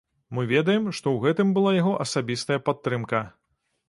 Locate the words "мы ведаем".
0.35-0.85